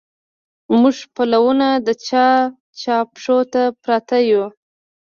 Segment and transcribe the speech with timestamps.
[0.79, 2.27] موږه پلونه د چا،
[2.81, 4.45] چا پښو ته پراته يو